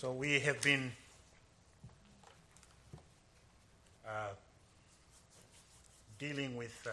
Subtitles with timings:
[0.00, 0.92] So we have been
[4.08, 4.32] uh,
[6.18, 6.92] dealing with uh,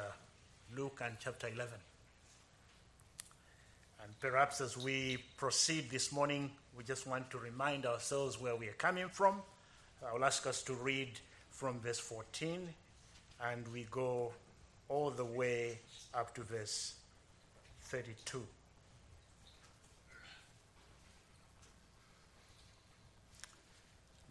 [0.75, 1.69] Luke and chapter 11.
[4.03, 8.67] And perhaps as we proceed this morning, we just want to remind ourselves where we
[8.67, 9.41] are coming from.
[10.05, 11.11] I will ask us to read
[11.49, 12.67] from verse 14
[13.41, 14.33] and we go
[14.89, 15.79] all the way
[16.13, 16.95] up to verse
[17.83, 18.45] 32.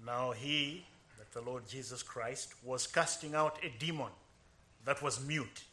[0.06, 0.84] Now he,
[1.18, 4.12] that the Lord Jesus Christ, was casting out a demon
[4.84, 5.64] that was mute.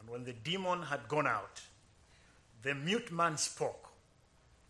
[0.00, 1.60] And when the demon had gone out,
[2.62, 3.90] the mute man spoke,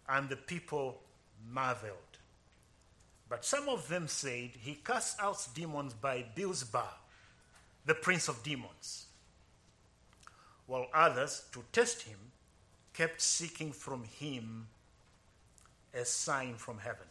[0.08, 1.00] and the people
[1.48, 1.92] marveled.
[3.28, 6.98] But some of them said, He casts out demons by Beelzebub,
[7.86, 9.06] the prince of demons.
[10.66, 12.18] While others, to test him,
[12.94, 14.66] kept seeking from him
[15.94, 17.06] a sign from heaven.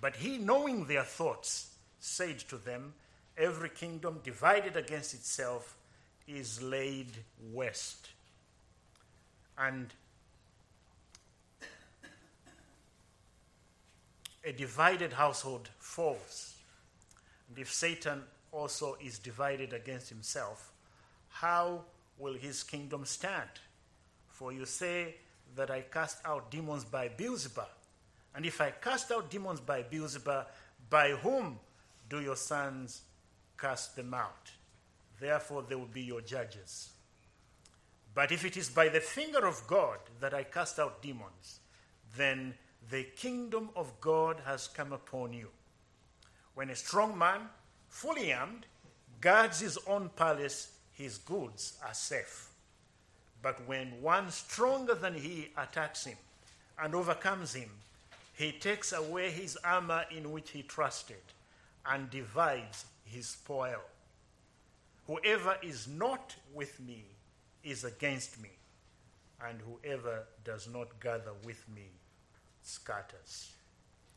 [0.00, 2.94] But he, knowing their thoughts, said to them,
[3.36, 5.76] Every kingdom divided against itself
[6.26, 7.08] is laid
[7.52, 8.08] waste.
[9.56, 9.92] And
[14.44, 16.54] a divided household falls.
[17.48, 20.72] And if Satan also is divided against himself,
[21.28, 21.82] how
[22.18, 23.48] will his kingdom stand?
[24.28, 25.16] For you say
[25.56, 27.68] that I cast out demons by Beelzebub.
[28.34, 30.46] And if I cast out demons by Beelzebub,
[30.88, 31.58] by whom
[32.08, 33.02] do your sons
[33.58, 34.50] cast them out?
[35.18, 36.90] Therefore, they will be your judges.
[38.14, 41.60] But if it is by the finger of God that I cast out demons,
[42.16, 42.54] then
[42.90, 45.48] the kingdom of God has come upon you.
[46.54, 47.42] When a strong man,
[47.88, 48.66] fully armed,
[49.20, 52.48] guards his own palace, his goods are safe.
[53.42, 56.18] But when one stronger than he attacks him
[56.78, 57.70] and overcomes him,
[58.40, 61.20] he takes away his armor in which he trusted
[61.84, 63.82] and divides his spoil.
[65.06, 67.04] Whoever is not with me
[67.62, 68.48] is against me,
[69.46, 71.90] and whoever does not gather with me
[72.62, 73.52] scatters.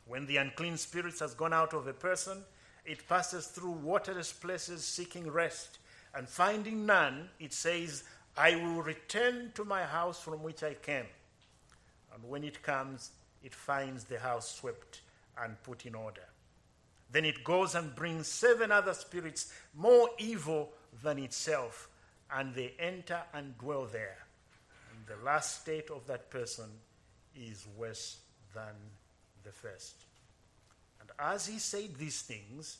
[0.08, 2.46] When the unclean spirits has gone out of a person,
[2.86, 5.80] it passes through waterless places seeking rest,
[6.16, 8.06] and finding none, it says,
[8.38, 11.08] I will return to my house from which I came.
[12.14, 13.12] And when it comes,
[13.44, 15.02] it finds the house swept
[15.42, 16.24] and put in order.
[17.12, 20.72] Then it goes and brings seven other spirits more evil
[21.04, 21.90] than itself,
[22.32, 24.18] and they enter and dwell there.
[24.92, 26.70] And the last state of that person
[27.36, 28.18] is worse
[28.56, 28.74] than
[29.44, 29.96] the first.
[31.02, 32.78] And as he said these things,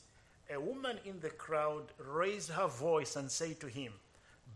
[0.52, 3.92] a woman in the crowd raised her voice and said to him,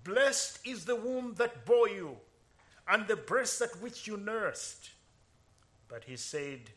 [0.04, 2.16] Blessed is the womb that bore you,
[2.88, 4.90] and the breast at which you nursed.
[5.88, 6.70] But he said,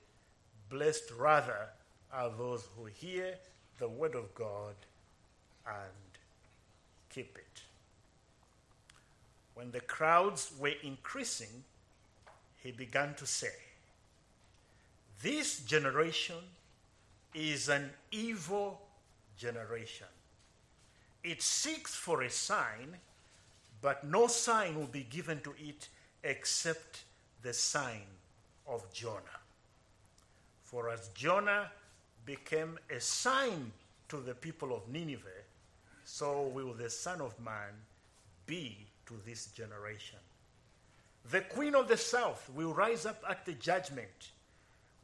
[0.69, 1.69] Blessed rather
[2.13, 3.35] are those who hear
[3.77, 4.75] the word of God
[5.67, 6.19] and
[7.09, 7.61] keep it.
[9.53, 11.63] When the crowds were increasing,
[12.57, 13.53] he began to say,
[15.21, 16.37] This generation
[17.33, 18.81] is an evil
[19.37, 20.07] generation.
[21.23, 22.97] It seeks for a sign,
[23.81, 25.89] but no sign will be given to it
[26.23, 27.03] except
[27.41, 28.05] the sign
[28.71, 29.39] of Jonah.
[30.63, 31.69] For as Jonah
[32.25, 33.71] became a sign
[34.09, 35.43] to the people of Nineveh,
[36.05, 37.73] so will the Son of Man
[38.45, 40.19] be to this generation.
[41.29, 44.31] The Queen of the South will rise up at the judgment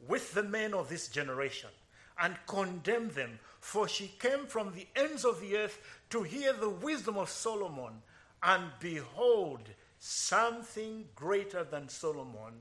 [0.06, 1.70] with the men of this generation
[2.18, 5.78] and condemn them, for she came from the ends of the earth
[6.10, 8.02] to hear the wisdom of Solomon,
[8.42, 9.60] and behold,
[9.98, 12.54] something greater than Solomon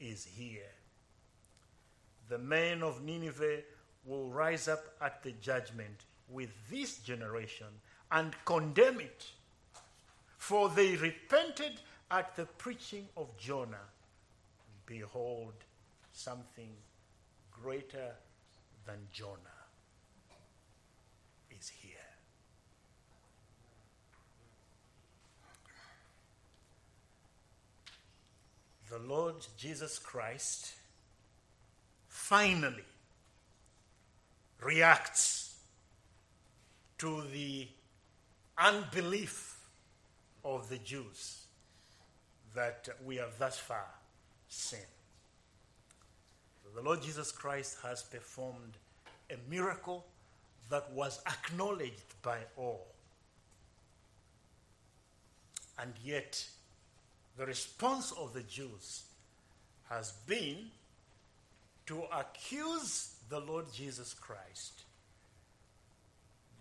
[0.00, 0.72] is here.
[2.28, 3.62] The men of Nineveh
[4.04, 7.66] will rise up at the judgment with this generation
[8.10, 9.26] and condemn it.
[10.36, 11.80] For they repented
[12.10, 13.88] at the preaching of Jonah.
[14.86, 15.54] Behold,
[16.12, 16.70] something
[17.50, 18.12] greater
[18.86, 19.36] than Jonah
[21.50, 21.94] is here.
[28.90, 30.72] The Lord Jesus Christ
[32.06, 32.84] finally
[34.62, 35.56] reacts
[36.98, 37.68] to the
[38.56, 39.60] unbelief
[40.44, 41.44] of the Jews
[42.54, 43.86] that we have thus far
[44.48, 44.80] seen.
[46.74, 48.78] The Lord Jesus Christ has performed
[49.30, 50.06] a miracle
[50.70, 52.86] that was acknowledged by all.
[55.78, 56.44] And yet,
[57.38, 59.04] the response of the Jews
[59.88, 60.56] has been
[61.86, 64.82] to accuse the Lord Jesus Christ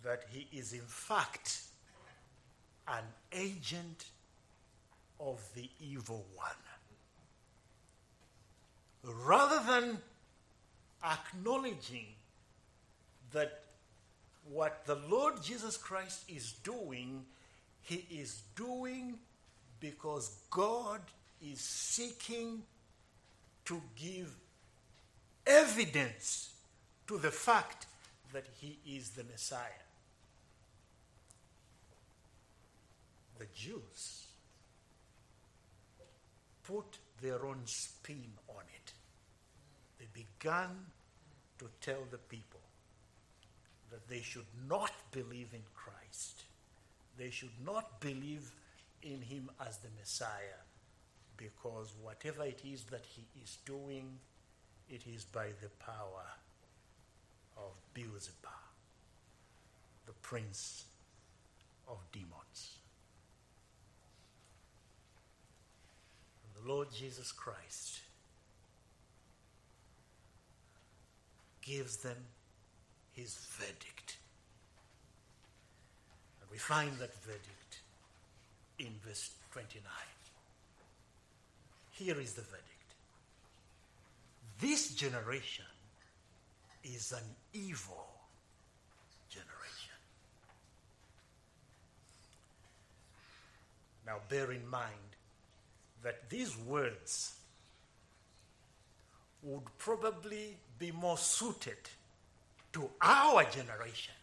[0.04, 1.62] that he is, in fact,
[2.88, 3.04] an
[3.34, 4.06] agent
[5.20, 6.48] of the evil one.
[9.04, 9.98] Rather than
[11.04, 12.06] acknowledging
[13.32, 13.64] that
[14.50, 17.26] what the Lord Jesus Christ is doing,
[17.82, 19.18] he is doing
[19.80, 21.02] because God
[21.42, 22.64] is seeking
[23.66, 24.34] to give
[25.46, 26.52] evidence
[27.08, 27.86] to the fact
[28.34, 29.84] that he is the Messiah.
[33.40, 34.26] The Jews
[36.64, 38.94] put their own spin on it.
[40.00, 40.70] They began
[41.60, 42.60] to tell the people
[43.92, 46.44] that they should not believe in Christ.
[47.18, 48.52] They should not believe
[49.14, 50.62] in him as the Messiah
[51.38, 54.18] because whatever it is that he is doing,
[54.90, 56.26] it is by the power
[57.56, 58.52] of Beelzebub,
[60.06, 60.86] the prince
[61.88, 62.78] of demons.
[66.44, 68.02] And the Lord Jesus Christ
[71.62, 72.18] gives them
[73.14, 74.18] his verdict.
[76.42, 77.67] And we find that verdict
[78.80, 79.84] in verse 29.
[81.92, 82.64] Here is the verdict.
[84.60, 85.66] This generation
[86.84, 88.08] is an evil
[89.30, 89.96] generation.
[94.06, 94.94] Now, bear in mind
[96.04, 97.36] that these words
[99.44, 101.78] would probably be more suited
[102.74, 104.14] to our generation.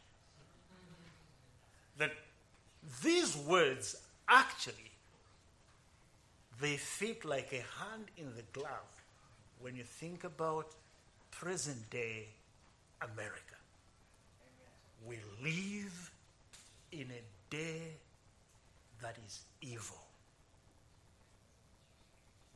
[1.98, 2.12] That
[3.02, 3.96] these words
[4.28, 4.90] actually
[6.60, 9.02] they fit like a hand in the glove
[9.60, 10.68] when you think about
[11.30, 12.26] present day
[13.02, 13.56] America.
[15.06, 16.10] We live
[16.92, 17.82] in a day
[19.02, 19.98] that is evil.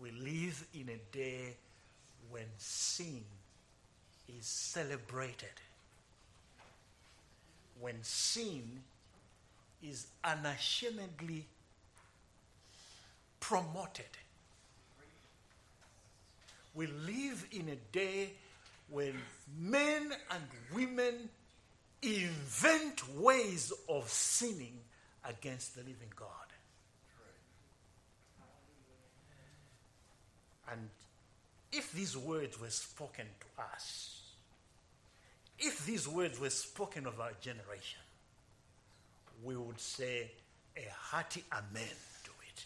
[0.00, 1.56] We live in a day
[2.30, 3.22] when sin
[4.28, 5.60] is celebrated,
[7.80, 8.62] when sin
[9.82, 11.46] is unashamedly
[13.40, 14.04] promoted.
[16.74, 18.30] We live in a day
[18.90, 19.14] when
[19.58, 20.42] men and
[20.74, 21.28] women
[22.02, 24.78] invent ways of sinning
[25.24, 26.28] against the living God.
[30.70, 30.88] And
[31.72, 34.22] if these words were spoken to us,
[35.58, 38.00] if these words were spoken of our generation,
[39.42, 40.30] we would say
[40.76, 42.64] a hearty amen to it.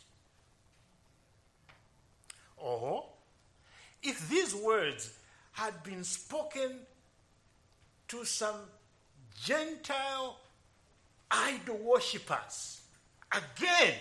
[2.59, 3.05] Or,
[4.29, 5.11] these words
[5.53, 6.79] had been spoken
[8.09, 8.57] to some
[9.43, 10.39] Gentile
[11.31, 12.83] idol worshippers,
[13.33, 13.95] again,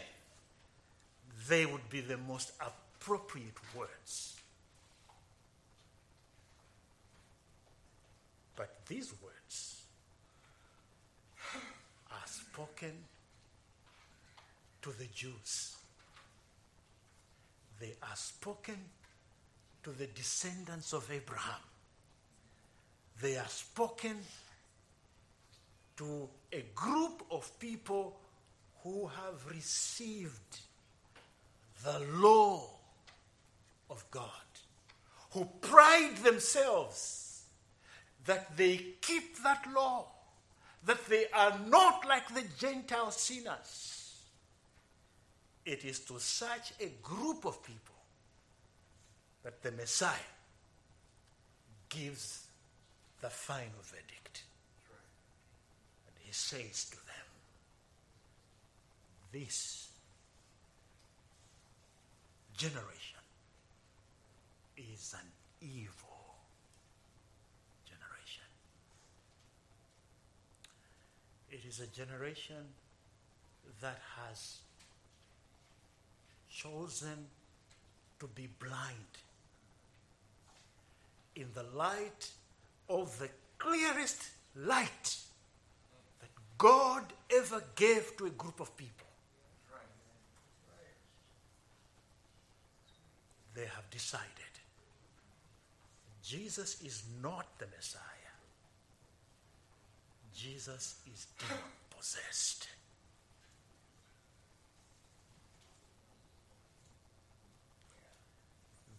[1.47, 4.35] they would be the most appropriate words.
[8.55, 9.81] But these words
[12.11, 12.91] are spoken
[14.81, 15.75] to the Jews.
[17.79, 18.77] They are spoken
[19.83, 21.61] to the descendants of Abraham.
[23.21, 24.17] They are spoken
[25.97, 28.17] to a group of people
[28.83, 30.59] who have received
[31.83, 32.67] the law
[33.89, 34.29] of God,
[35.31, 37.43] who pride themselves
[38.25, 40.07] that they keep that law,
[40.85, 44.15] that they are not like the Gentile sinners.
[45.65, 47.90] It is to such a group of people
[49.43, 50.29] that the Messiah
[51.89, 52.45] gives
[53.21, 54.43] the final verdict.
[56.07, 57.05] And he says to them,
[59.31, 59.89] This
[62.57, 63.19] generation
[64.77, 65.27] is an
[65.61, 66.35] evil
[67.85, 68.49] generation.
[71.49, 72.63] It is a generation
[73.81, 74.57] that has
[76.49, 77.25] chosen
[78.19, 79.17] to be blind
[81.35, 82.29] in the light
[82.89, 84.21] of the clearest
[84.55, 85.17] light
[86.19, 87.03] that God
[87.35, 89.07] ever gave to a group of people.
[93.53, 94.29] They have decided
[96.23, 98.01] Jesus is not the Messiah.
[100.33, 101.27] Jesus is
[101.89, 102.69] possessed.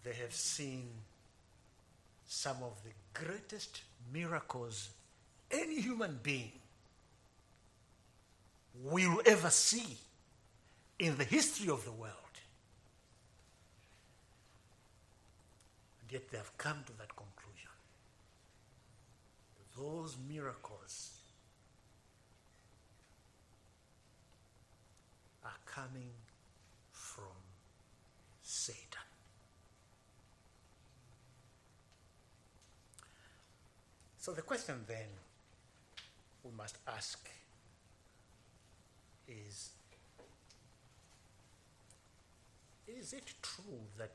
[0.04, 0.90] They have seen
[2.34, 4.88] some of the greatest miracles
[5.50, 6.50] any human being
[8.82, 9.98] will ever see
[10.98, 12.34] in the history of the world.
[16.00, 17.70] And yet they have come to that conclusion.
[19.76, 21.10] Those miracles
[25.44, 26.10] are coming
[26.92, 27.36] from
[28.42, 29.02] Satan.
[34.22, 35.08] So the question then
[36.44, 37.28] we must ask
[39.26, 39.70] is
[42.86, 44.12] Is it true that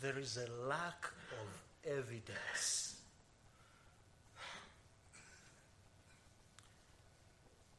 [0.00, 1.10] there is a lack
[1.42, 2.96] of evidence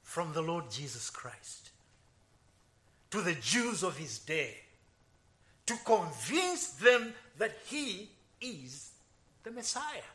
[0.03, 1.71] from the Lord Jesus Christ
[3.09, 4.57] to the Jews of his day
[5.65, 8.07] to convince them that he
[8.39, 8.91] is
[9.43, 10.12] the Messiah?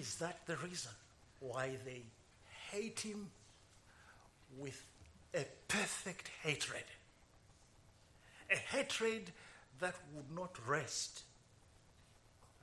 [0.00, 0.92] Is that the reason
[1.40, 2.02] why they
[2.70, 3.28] hate him
[4.58, 4.82] with
[5.34, 6.84] a perfect hatred?
[8.50, 9.32] A hatred
[9.80, 11.22] that would not rest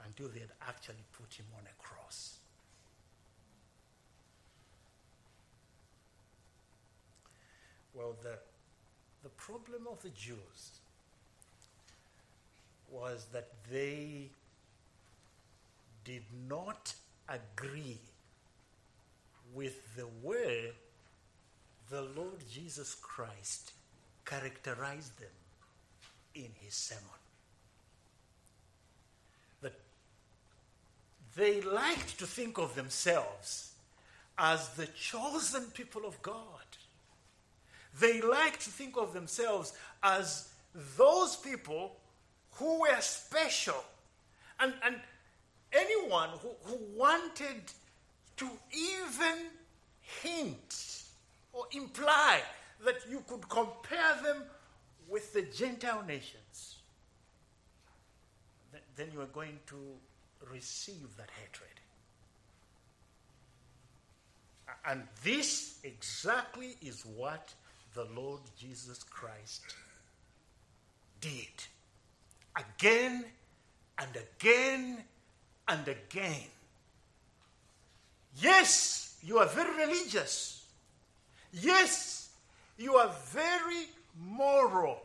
[0.05, 2.37] until they had actually put him on a cross.
[7.93, 8.39] Well, the,
[9.21, 10.79] the problem of the Jews
[12.89, 14.29] was that they
[16.03, 16.93] did not
[17.29, 17.99] agree
[19.53, 20.71] with the way
[21.89, 23.71] the Lord Jesus Christ
[24.25, 25.29] characterized them
[26.35, 27.03] in his sermon.
[29.61, 29.79] That
[31.35, 33.73] they liked to think of themselves
[34.37, 36.37] as the chosen people of God.
[37.99, 40.47] They liked to think of themselves as
[40.97, 41.95] those people
[42.53, 43.83] who were special.
[44.59, 44.95] And, and
[45.73, 47.61] anyone who, who wanted
[48.37, 49.47] to even
[50.01, 51.03] hint
[51.53, 52.41] or imply
[52.85, 54.43] that you could compare them
[55.07, 56.77] with the Gentile nations,
[58.95, 59.75] then you are going to
[60.51, 61.69] receive that hatred.
[64.85, 67.53] And this exactly is what
[67.93, 69.75] the Lord Jesus Christ
[71.21, 71.31] did.
[72.55, 73.25] Again
[73.97, 75.03] and again
[75.69, 76.47] and again.
[78.41, 80.65] Yes, you are very religious.
[81.53, 82.29] Yes,
[82.77, 83.87] you are very
[84.19, 85.01] moral.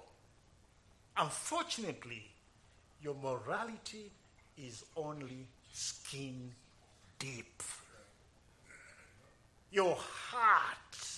[1.16, 2.26] Unfortunately,
[3.02, 4.10] your morality
[4.58, 6.50] is only skin
[7.18, 7.62] deep.
[9.70, 11.08] Your heart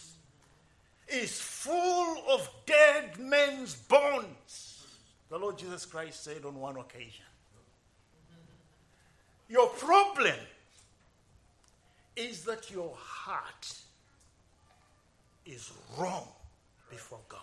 [1.08, 4.86] is full of dead men's bones.
[5.28, 7.24] The Lord Jesus Christ said on one occasion.
[9.48, 10.34] Your problem
[12.16, 13.74] is that your heart
[15.44, 16.26] is wrong
[16.90, 17.40] before God.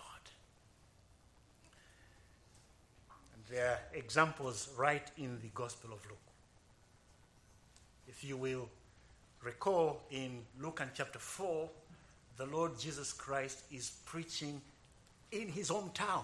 [3.33, 6.17] And there are examples right in the Gospel of Luke.
[8.07, 8.67] If you will
[9.41, 11.69] recall in Luke and chapter 4,
[12.37, 14.61] the Lord Jesus Christ is preaching
[15.31, 16.23] in his hometown.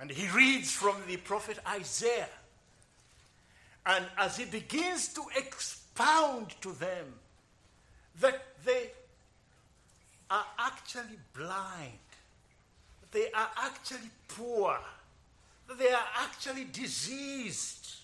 [0.00, 2.28] And he reads from the prophet Isaiah.
[3.88, 7.06] And as he begins to expound to them
[8.20, 8.90] that they
[10.30, 11.98] are actually blind,
[13.10, 14.78] they are actually poor,
[15.78, 17.96] they are actually diseased,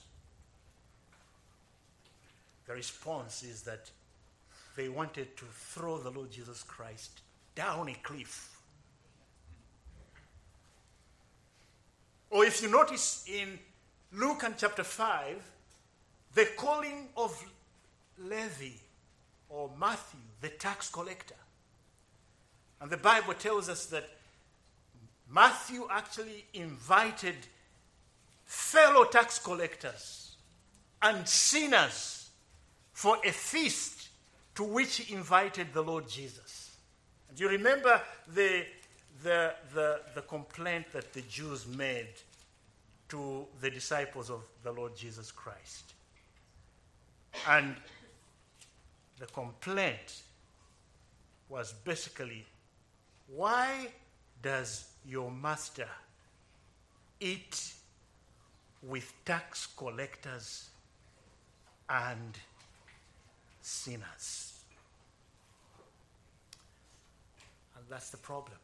[2.66, 3.90] the response is that
[4.76, 7.20] they wanted to throw the Lord Jesus Christ
[7.54, 8.58] down a cliff.
[12.30, 13.58] Or if you notice in
[14.12, 15.50] Luke and chapter 5,
[16.34, 17.44] the calling of
[18.18, 18.72] Levi
[19.48, 21.34] or Matthew, the tax collector.
[22.80, 24.08] And the Bible tells us that
[25.30, 27.36] Matthew actually invited
[28.44, 30.36] fellow tax collectors
[31.00, 32.30] and sinners
[32.92, 34.08] for a feast
[34.54, 36.76] to which he invited the Lord Jesus.
[37.34, 38.00] Do you remember
[38.32, 38.64] the,
[39.22, 42.08] the, the, the complaint that the Jews made
[43.08, 45.93] to the disciples of the Lord Jesus Christ?
[47.48, 47.76] And
[49.18, 50.22] the complaint
[51.48, 52.44] was basically
[53.28, 53.88] why
[54.42, 55.88] does your master
[57.20, 57.72] eat
[58.82, 60.68] with tax collectors
[61.88, 62.38] and
[63.62, 64.60] sinners?
[67.76, 68.58] And that's the problem.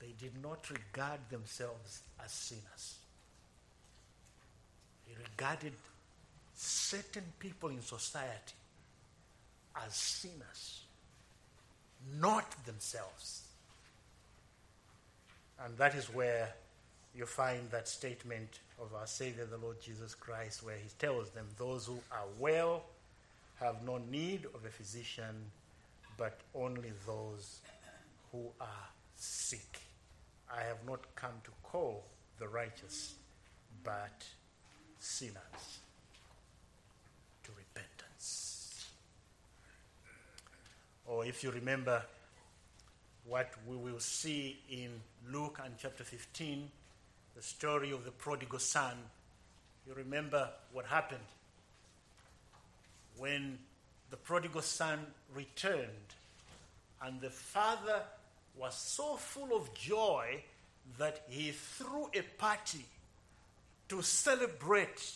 [0.00, 2.96] they did not regard themselves as sinners.
[5.06, 5.72] They regarded
[6.64, 8.54] certain people in society
[9.84, 10.82] as sinners,
[12.18, 13.42] not themselves.
[15.64, 16.52] And that is where
[17.14, 21.46] you find that statement of our Savior, the Lord Jesus Christ, where he tells them,
[21.58, 22.82] Those who are well
[23.60, 25.50] have no need of a physician,
[26.18, 27.60] but only those
[28.32, 29.80] who are sick.
[30.52, 32.04] I have not come to call
[32.38, 33.14] the righteous,
[33.84, 34.24] but
[34.98, 35.78] sinners
[37.44, 38.86] to repentance.
[41.06, 42.02] Or if you remember
[43.26, 44.90] what we will see in
[45.30, 46.70] Luke and chapter 15,
[47.36, 48.96] the story of the prodigal son,
[49.86, 51.20] you remember what happened
[53.18, 53.58] when
[54.10, 55.88] the prodigal son returned
[57.02, 58.02] and the father
[58.56, 60.42] was so full of joy
[60.98, 62.84] that he threw a party
[63.88, 65.12] to celebrate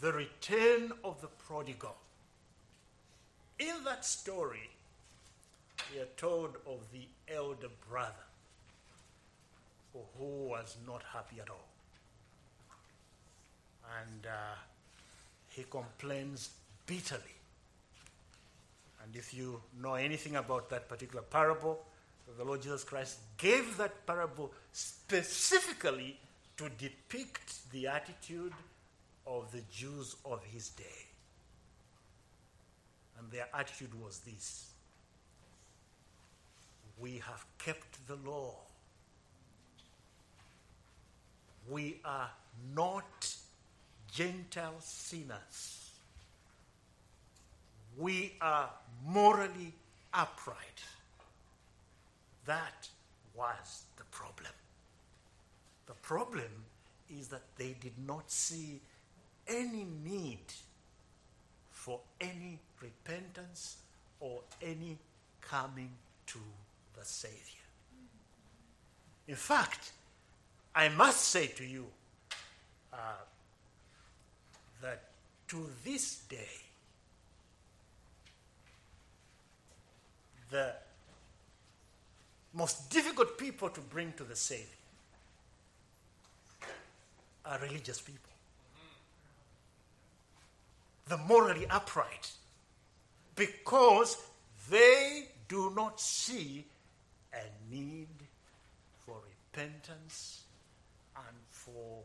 [0.00, 1.96] the return of the prodigal.
[3.58, 4.68] In that story,
[5.92, 8.14] we are told of the elder brother
[10.18, 11.68] who was not happy at all.
[14.02, 14.56] And uh,
[15.48, 16.50] he complains
[16.86, 17.22] bitterly.
[19.02, 21.84] And if you know anything about that particular parable,
[22.36, 26.18] the Lord Jesus Christ gave that parable specifically
[26.56, 28.52] to depict the attitude
[29.26, 30.84] of the Jews of his day.
[33.18, 34.70] And their attitude was this
[37.00, 38.54] We have kept the law.
[41.68, 42.30] We are
[42.74, 43.34] not
[44.12, 45.90] Gentile sinners.
[47.98, 48.70] We are
[49.04, 49.72] morally
[50.14, 50.82] upright.
[52.46, 52.88] That
[53.34, 54.52] was the problem.
[55.86, 56.50] The problem
[57.10, 58.80] is that they did not see
[59.46, 60.44] any need
[61.70, 63.76] for any repentance
[64.20, 64.98] or any
[65.40, 65.90] coming
[66.26, 66.38] to
[66.98, 67.64] the Savior.
[69.28, 69.92] In fact,
[70.74, 71.86] I must say to you
[72.92, 72.96] uh,
[74.82, 75.04] that
[75.48, 76.60] to this day,
[80.50, 80.72] the
[82.54, 84.66] most difficult people to bring to the Savior
[87.44, 88.32] are religious people.
[91.08, 92.30] The morally upright.
[93.34, 94.16] Because
[94.70, 96.64] they do not see
[97.36, 98.08] a need
[99.04, 99.16] for
[99.52, 100.44] repentance
[101.16, 102.02] and for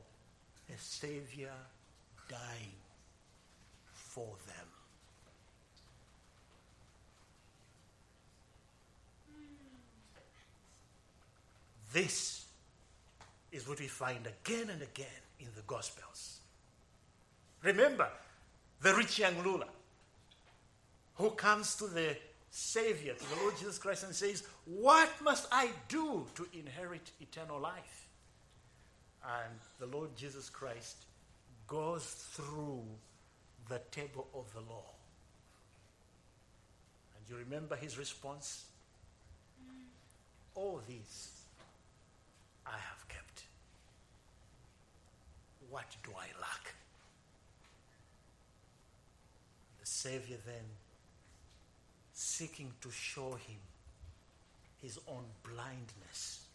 [0.69, 1.53] a Savior
[2.29, 2.75] dying
[3.91, 4.67] for them.
[11.93, 12.45] This
[13.51, 15.07] is what we find again and again
[15.39, 16.39] in the Gospels.
[17.63, 18.07] Remember
[18.81, 19.67] the rich young ruler
[21.15, 22.15] who comes to the
[22.51, 27.59] Savior, to the Lord Jesus Christ, and says, What must I do to inherit eternal
[27.59, 28.09] life?
[29.23, 30.97] And the Lord Jesus Christ
[31.67, 32.83] goes through
[33.69, 34.83] the table of the law.
[37.17, 38.65] And you remember his response?
[40.53, 41.31] All these
[42.67, 43.43] I have kept.
[45.69, 46.73] What do I lack?
[49.79, 50.65] The Savior then,
[52.21, 53.57] seeking to show him
[54.81, 56.45] his own blindness,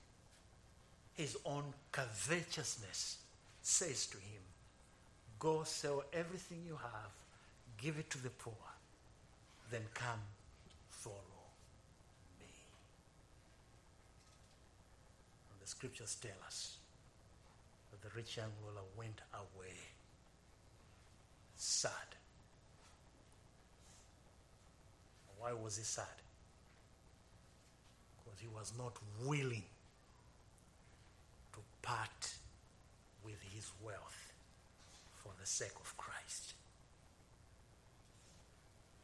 [1.14, 3.18] his own covetousness,
[3.62, 4.42] says to him,
[5.38, 7.11] Go sell everything you have,
[7.83, 8.55] give it to the poor,
[9.70, 10.20] then come
[10.90, 11.42] follow
[12.40, 12.46] me.
[15.50, 16.76] And the scriptures tell us
[17.90, 19.74] that the rich young ruler went away
[21.57, 22.15] sad.
[25.46, 26.18] Why was he sad?
[28.18, 29.62] Because he was not willing
[31.52, 32.35] to part
[33.24, 34.32] with his wealth
[35.22, 36.54] for the sake of Christ.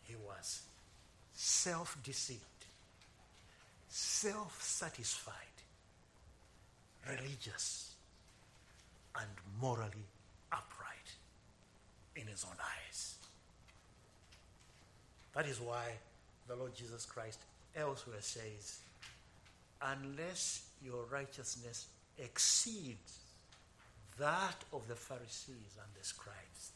[0.09, 0.63] He was
[1.33, 2.41] self deceived,
[3.89, 5.37] self satisfied,
[7.09, 7.95] religious,
[9.17, 10.09] and morally
[10.51, 11.15] upright
[12.17, 13.15] in his own eyes.
[15.37, 15.93] That is why
[16.49, 17.41] the Lord Jesus Christ
[17.77, 18.81] elsewhere says,
[19.81, 21.87] Unless your righteousness
[22.19, 23.19] exceeds
[24.19, 26.73] that of the Pharisees and the scribes,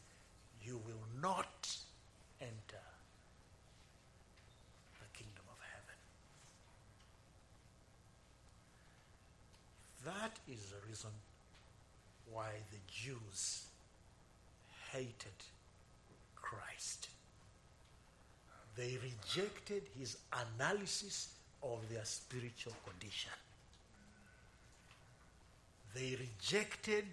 [0.63, 1.77] you will not
[2.41, 2.83] enter
[4.99, 5.97] the kingdom of heaven.
[10.05, 11.11] That is the reason
[12.31, 13.65] why the Jews
[14.91, 15.43] hated
[16.35, 17.09] Christ.
[18.77, 23.31] They rejected his analysis of their spiritual condition.
[25.95, 27.05] They rejected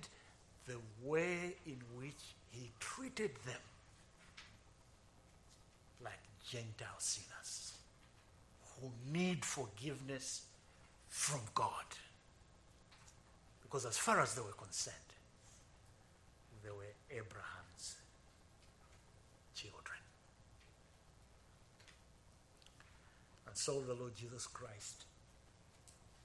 [0.66, 3.60] the way in which he treated them
[6.02, 7.72] like Gentile sinners
[8.80, 10.42] who need forgiveness
[11.08, 11.84] from God.
[13.62, 14.96] Because as far as they were concerned,
[16.62, 17.63] they were Abraham's
[23.54, 25.04] And so the Lord Jesus Christ,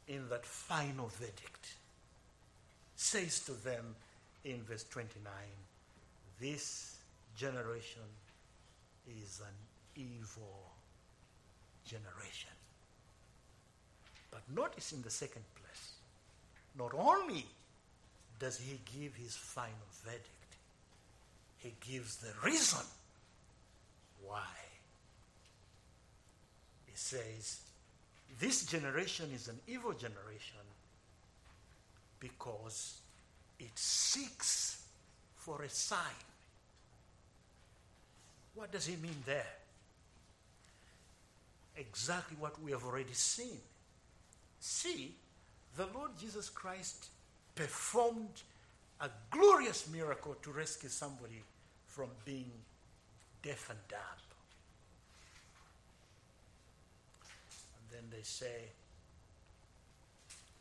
[0.08, 1.76] in that final verdict,
[2.96, 3.94] says to them
[4.44, 5.32] in verse 29
[6.42, 6.98] this
[7.38, 8.02] generation
[9.08, 10.72] is an evil
[11.86, 12.50] generation.
[14.32, 15.92] But notice in the second place,
[16.80, 17.46] not only
[18.40, 20.26] does he give his final verdict,
[21.60, 22.88] he gives the reason
[24.26, 24.48] why.
[27.00, 27.62] Says,
[28.42, 30.66] This generation is an evil generation
[32.20, 33.00] because
[33.58, 34.84] it seeks
[35.38, 36.20] for a sign.
[38.54, 39.56] What does he mean there?
[41.78, 43.60] Exactly what we have already seen.
[44.60, 45.16] See,
[45.78, 47.08] the Lord Jesus Christ
[47.56, 48.44] performed
[49.00, 51.42] a glorious miracle to rescue somebody
[51.88, 52.52] from being
[53.42, 54.29] deaf and dumb.
[57.92, 58.70] Then they say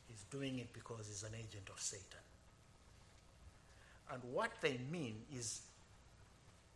[0.09, 2.05] he's doing it because he's an agent of Satan.
[4.12, 5.61] And what they mean is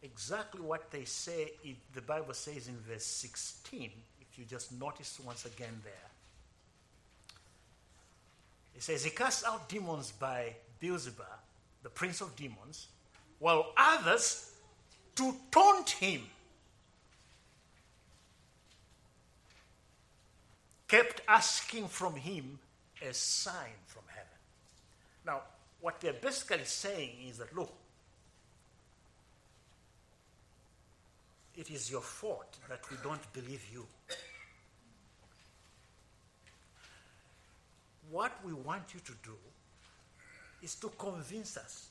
[0.03, 5.21] exactly what they say, it, the Bible says in verse 16, if you just notice
[5.25, 5.93] once again there.
[8.75, 11.27] It says, He casts out demons by Beelzebub,
[11.83, 12.88] the prince of demons,
[13.38, 14.53] while others
[15.17, 16.23] to taunt him
[20.92, 22.59] kept asking from him
[23.00, 24.38] a sign from heaven.
[25.24, 25.40] Now,
[25.81, 27.72] what they're basically saying is that, look,
[31.57, 33.87] it is your fault that we don't believe you.
[38.11, 39.37] What we want you to do
[40.62, 41.88] is to convince us.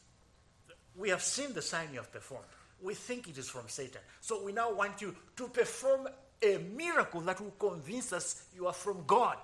[0.95, 2.45] We have seen the sign you have performed.
[2.83, 4.01] We think it is from Satan.
[4.19, 6.07] So we now want you to perform
[6.41, 9.37] a miracle that will convince us you are from God.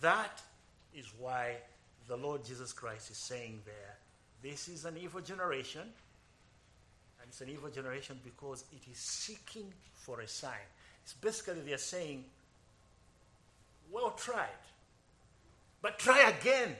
[0.00, 0.40] That
[0.94, 1.56] is why
[2.06, 3.96] the Lord Jesus Christ is saying there,
[4.42, 5.82] this is an evil generation.
[7.20, 10.54] And it's an evil generation because it is seeking for a sign.
[11.02, 12.24] It's basically they're saying,
[13.90, 14.48] well tried,
[15.82, 16.76] but try again.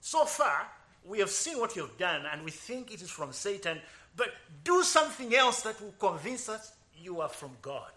[0.00, 0.66] So far,
[1.04, 3.78] we have seen what you've done and we think it is from Satan,
[4.16, 4.28] but
[4.64, 7.90] do something else that will convince us you are from God.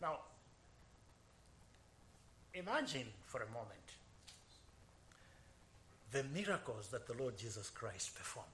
[0.00, 0.18] Now,
[2.54, 3.78] imagine for a moment
[6.12, 8.48] the miracles that the Lord Jesus Christ performed.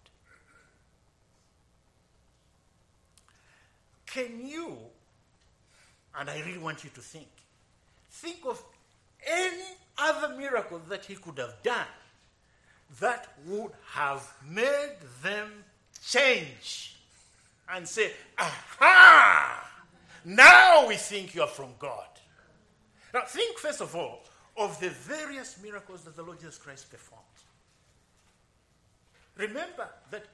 [4.07, 4.77] Can you,
[6.17, 7.29] and I really want you to think,
[8.11, 8.63] think of
[9.27, 11.87] any other miracles that he could have done
[13.01, 15.51] that would have made them
[16.07, 16.97] change
[17.73, 19.69] and say, aha,
[20.25, 22.07] now we think you are from God.
[23.13, 24.25] Now, think first of all
[24.57, 27.23] of the various miracles that the Lord Jesus Christ performed.
[29.37, 30.27] Remember that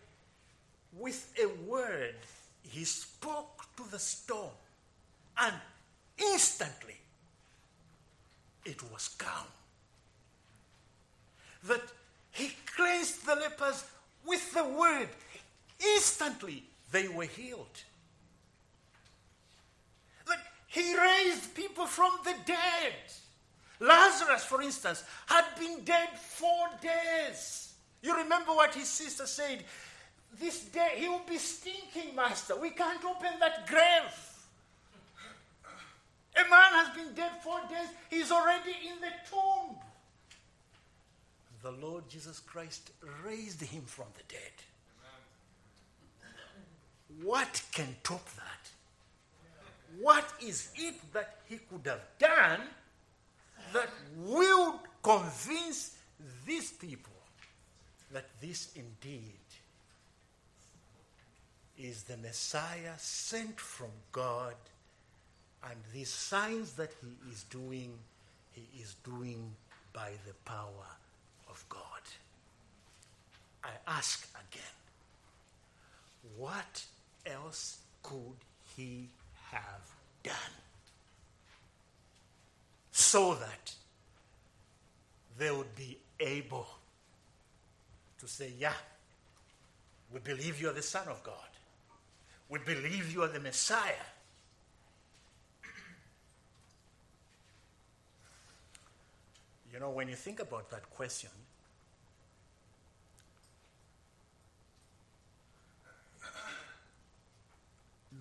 [0.99, 2.17] with a word,
[2.63, 4.51] he spoke to the storm,
[5.39, 5.55] and
[6.19, 7.00] instantly
[8.83, 9.47] it was calm.
[11.65, 11.83] That
[12.33, 13.85] he cleansed the lepers
[14.27, 15.09] with the word,
[15.97, 17.67] instantly they were healed.
[20.27, 22.95] That he raised people from the dead.
[23.81, 27.73] Lazarus, for instance, had been dead four days.
[28.03, 29.65] You remember what his sister said?
[30.39, 32.57] This day he will be stinking, Master.
[32.57, 34.30] We can't open that grave.
[36.41, 39.77] A man has been dead four days, he's already in the tomb.
[41.63, 42.91] The Lord Jesus Christ
[43.25, 44.53] raised him from the dead.
[47.23, 48.71] What can top that?
[50.01, 52.61] What is it that he could have done
[53.73, 55.97] that will convince
[56.47, 57.13] these people
[58.13, 59.35] that this indeed
[61.79, 64.55] is the Messiah sent from God,
[65.65, 67.93] and these signs that he is doing,
[68.53, 69.53] he is doing
[69.93, 70.89] by the power
[71.49, 71.81] of God.
[73.63, 74.63] I ask again,
[76.37, 76.85] what
[77.27, 78.37] else could
[78.77, 79.09] he
[79.51, 79.91] have
[80.23, 80.35] done
[82.93, 83.73] so that
[85.39, 86.67] they would be able
[88.21, 88.75] to say, Yeah,
[90.13, 91.35] we believe you are the Son of God.
[92.49, 94.07] We believe you are the Messiah.
[99.73, 101.31] You know, when you think about that question,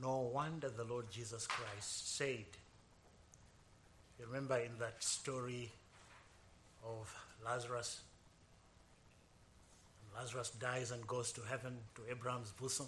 [0.02, 2.46] no wonder the Lord Jesus Christ said,
[4.20, 5.72] you remember in that story
[6.86, 8.02] of Lazarus,
[10.16, 12.88] Lazarus dies and goes to heaven to Abraham's bosom.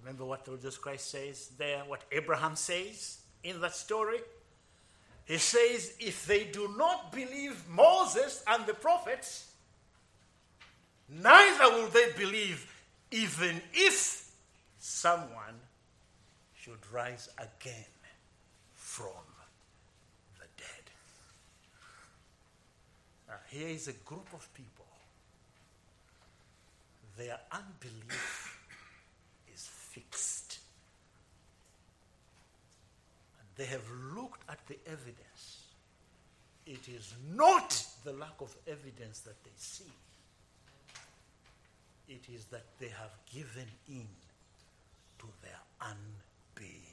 [0.00, 4.18] Remember what the Lord Jesus Christ says there, what Abraham says in that story?
[5.26, 9.52] He says, if they do not believe Moses and the prophets,
[11.08, 12.70] neither will they believe
[13.10, 14.30] even if
[14.78, 15.60] someone
[16.54, 17.84] should rise again
[18.74, 19.06] from
[20.38, 20.90] the dead.
[23.28, 24.84] Now, here is a group of people.
[27.16, 28.58] Their unbelief
[29.54, 30.58] is fixed.
[33.38, 35.62] And they have looked at the evidence.
[36.66, 39.92] It is not the lack of evidence that they see,
[42.08, 44.06] it is that they have given in
[45.18, 46.90] to their unbelief.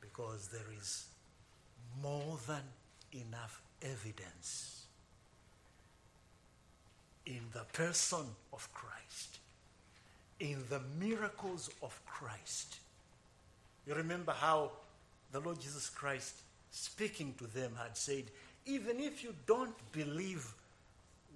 [0.00, 1.06] Because there is
[2.02, 2.62] more than
[3.12, 4.84] enough evidence
[7.26, 9.38] in the person of Christ,
[10.42, 12.78] in the miracles of Christ.
[13.86, 14.72] You remember how
[15.30, 16.34] the Lord Jesus Christ,
[16.72, 18.24] speaking to them, had said,
[18.66, 20.44] Even if you don't believe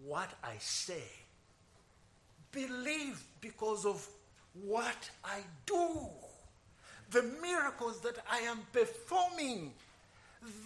[0.05, 1.05] what I say,
[2.51, 4.05] believe because of
[4.65, 6.09] what I do.
[7.13, 9.73] The miracles that I am performing.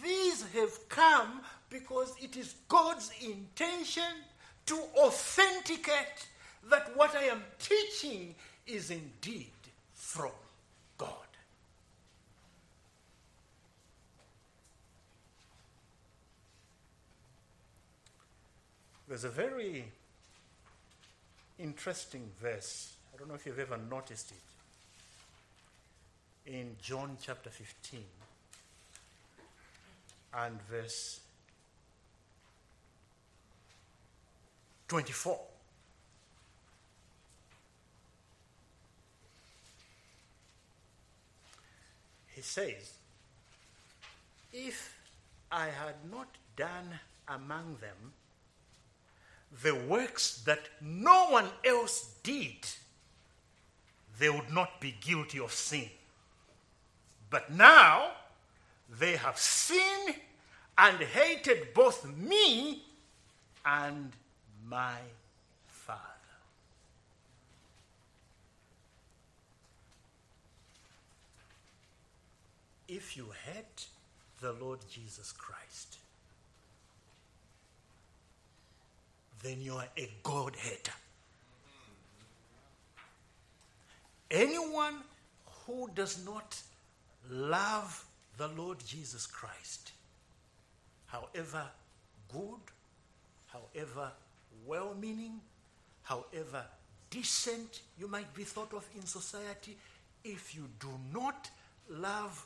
[0.03, 4.03] These have come because it is God's intention
[4.65, 6.27] to authenticate
[6.69, 8.35] that what I am teaching
[8.67, 9.51] is indeed
[9.93, 10.31] from
[10.97, 11.09] God.
[19.07, 19.85] There's a very
[21.59, 22.93] interesting verse.
[23.13, 24.37] I don't know if you've ever noticed it.
[26.53, 27.99] In John chapter 15
[30.33, 31.19] and verse
[34.87, 35.39] 24.
[42.41, 42.93] He says,
[44.51, 44.97] If
[45.51, 48.13] I had not done among them
[49.61, 52.65] the works that no one else did,
[54.17, 55.87] they would not be guilty of sin.
[57.29, 58.09] But now
[58.89, 60.15] they have seen
[60.79, 62.81] and hated both me
[63.63, 64.13] and
[64.67, 64.97] my
[65.67, 66.11] Father.
[72.93, 73.85] If you hate
[74.41, 75.95] the Lord Jesus Christ,
[79.41, 80.91] then you are a God hater.
[84.29, 84.95] Anyone
[85.65, 86.61] who does not
[87.29, 88.03] love
[88.35, 89.93] the Lord Jesus Christ,
[91.05, 91.63] however
[92.33, 92.59] good,
[93.53, 94.11] however
[94.67, 95.39] well meaning,
[96.03, 96.65] however
[97.09, 99.77] decent you might be thought of in society,
[100.25, 101.49] if you do not
[101.89, 102.45] love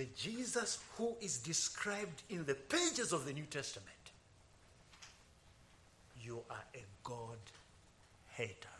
[0.00, 3.86] the Jesus who is described in the pages of the New Testament,
[6.22, 7.36] you are a God
[8.30, 8.74] hater.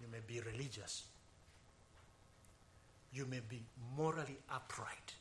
[0.00, 1.02] You may be religious.
[3.12, 3.60] You may be
[3.94, 5.12] morally upright.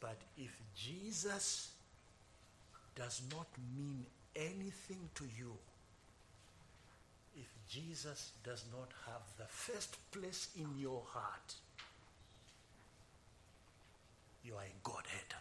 [0.00, 1.70] But if Jesus
[2.96, 5.52] does not mean anything to you,
[7.68, 11.54] Jesus does not have the first place in your heart,
[14.44, 15.40] you are a God hater.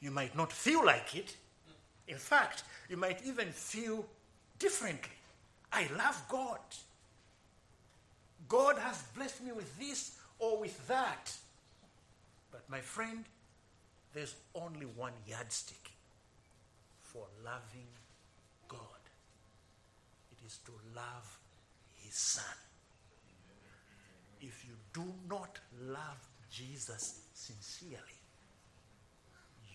[0.00, 1.36] You might not feel like it.
[2.08, 4.04] In fact, you might even feel
[4.58, 5.12] differently.
[5.72, 6.58] I love God.
[8.48, 11.32] God has blessed me with this or with that.
[12.52, 13.24] But my friend,
[14.12, 15.92] there's only one yardstick
[17.02, 17.86] for loving
[20.46, 21.38] is to love
[22.02, 22.44] his son.
[24.40, 28.20] If you do not love Jesus sincerely,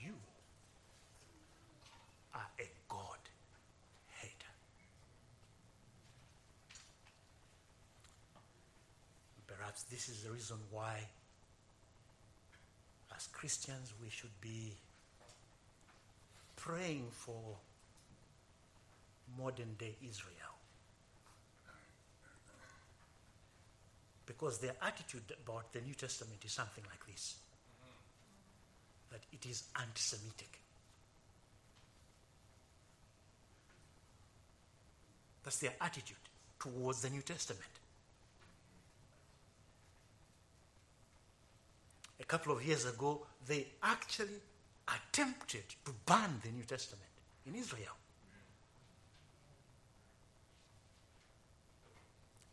[0.01, 0.13] you
[2.35, 3.17] are a God
[4.19, 4.53] hater.
[9.47, 10.99] Perhaps this is the reason why,
[13.15, 14.73] as Christians, we should be
[16.55, 17.57] praying for
[19.37, 20.58] modern day Israel.
[24.29, 27.37] Because their attitude about the New Testament is something like this
[29.11, 30.59] that it is anti Semitic.
[35.43, 36.17] That's their attitude
[36.59, 37.63] towards the New Testament.
[42.19, 44.39] A couple of years ago, they actually
[44.87, 47.09] attempted to ban the New Testament
[47.47, 47.97] in Israel.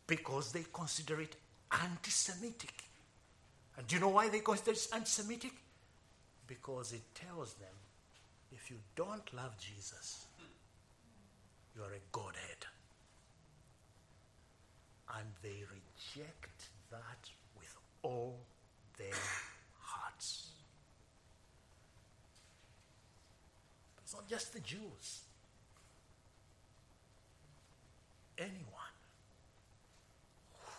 [0.07, 1.35] Because they consider it
[1.71, 2.83] anti Semitic.
[3.77, 5.53] And do you know why they consider it anti Semitic?
[6.47, 7.75] Because it tells them
[8.51, 10.25] if you don't love Jesus,
[11.75, 12.69] you are a God hater.
[15.17, 18.39] And they reject that with all
[18.97, 19.13] their
[19.79, 20.47] hearts.
[24.03, 25.21] It's not just the Jews.
[28.37, 28.86] Anyone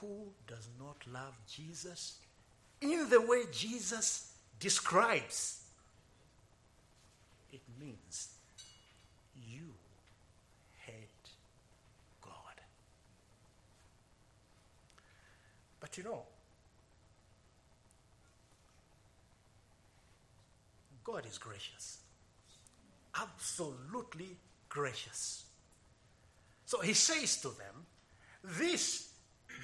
[0.00, 2.18] who does not love Jesus
[2.80, 5.62] in the way Jesus describes,
[7.52, 8.28] it means
[9.48, 9.72] you
[10.86, 11.30] hate
[12.22, 12.32] God.
[15.80, 16.22] But you know,
[21.02, 21.98] God is gracious.
[23.20, 24.36] Absolutely
[24.68, 25.44] gracious.
[26.66, 27.86] So he says to them,
[28.44, 29.07] This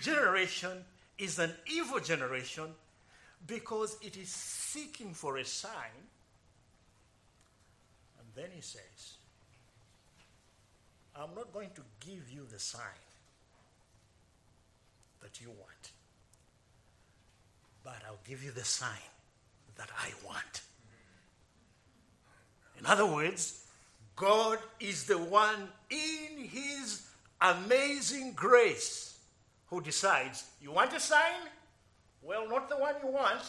[0.00, 0.84] generation
[1.18, 2.66] is an evil generation
[3.46, 6.08] because it is seeking for a sign.
[8.18, 9.14] And then he says,
[11.16, 12.82] I'm not going to give you the sign
[15.22, 15.90] that you want,
[17.84, 18.90] but I'll give you the sign
[19.76, 20.62] that I want.
[22.78, 23.64] In other words,
[24.16, 27.06] God is the one in his
[27.40, 29.13] amazing grace
[29.74, 31.48] who decides, you want a sign?
[32.22, 33.42] Well, not the one you want.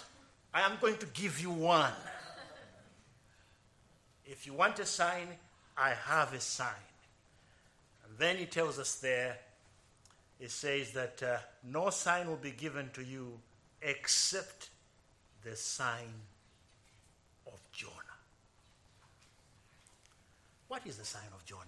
[0.51, 1.93] I am going to give you one.
[4.25, 5.27] If you want a sign,
[5.77, 6.87] I have a sign.
[8.07, 9.37] And then he tells us there,
[10.39, 13.31] it says that uh, no sign will be given to you
[13.83, 14.69] except
[15.43, 16.11] the sign
[17.45, 17.93] of Jonah.
[20.69, 21.61] What is the sign of Jonah?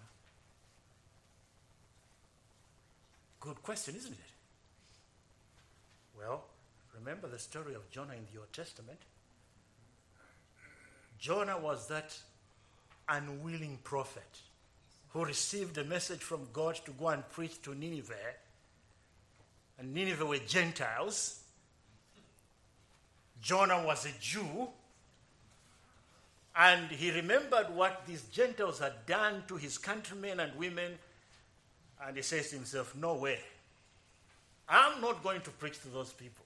[3.40, 4.37] Good question, isn't it?
[6.18, 6.44] Well,
[6.96, 9.00] remember the story of Jonah in the Old Testament?
[11.20, 12.18] Jonah was that
[13.08, 14.42] unwilling prophet
[15.10, 18.14] who received a message from God to go and preach to Nineveh.
[19.80, 21.42] And Nineveh were Gentiles.
[23.42, 24.68] Jonah was a Jew.
[26.56, 30.94] And he remembered what these Gentiles had done to his countrymen and women.
[32.04, 33.40] And he says to himself, No way.
[34.70, 36.46] I'm not going to preach to those people.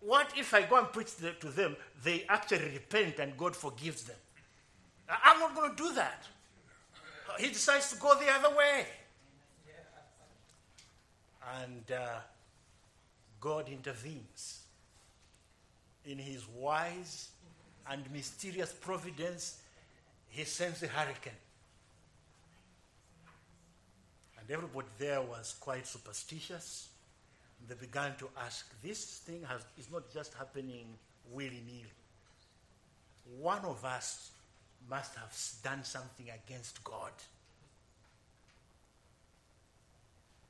[0.00, 4.16] What if I go and preach to them, they actually repent and God forgives them?
[5.08, 6.24] I'm not going to do that.
[7.38, 8.86] He decides to go the other way.
[11.64, 12.18] And uh,
[13.40, 14.60] God intervenes
[16.04, 17.30] in his wise
[17.90, 19.60] and mysterious providence.
[20.28, 21.32] He sends a hurricane.
[24.50, 26.88] Everybody there was quite superstitious.
[27.68, 30.86] They began to ask, this thing has, is not just happening
[31.30, 31.92] willy nilly.
[33.38, 34.32] One of us
[34.88, 35.32] must have
[35.62, 37.12] done something against God.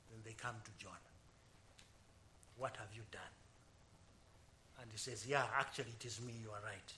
[0.09, 0.97] Then they come to John.
[2.57, 3.21] What have you done?
[4.81, 6.93] And he says, Yeah, actually, it is me, you are right.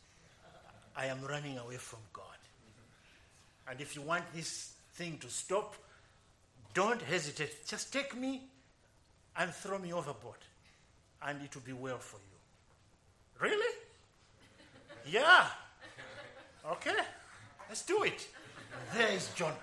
[0.96, 2.26] I am running away from God.
[3.68, 5.76] And if you want this thing to stop,
[6.74, 7.66] don't hesitate.
[7.66, 8.42] Just take me
[9.38, 10.38] and throw me overboard,
[11.26, 13.48] and it will be well for you.
[13.48, 13.76] Really?
[15.06, 15.48] Yeah.
[16.72, 16.96] Okay,
[17.68, 18.28] let's do it.
[18.94, 19.54] There is John,